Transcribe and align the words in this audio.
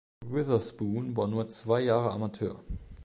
Witherspoon 0.25 1.15
war 1.15 1.27
nur 1.27 1.47
zwei 1.51 1.81
Jahre 1.81 2.09
Amateur. 2.09 2.63